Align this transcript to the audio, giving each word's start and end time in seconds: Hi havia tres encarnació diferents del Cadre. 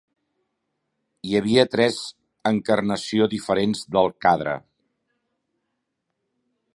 Hi 1.31 1.35
havia 1.39 1.65
tres 1.75 1.99
encarnació 2.51 3.27
diferents 3.35 3.83
del 3.97 4.11
Cadre. 4.27 4.57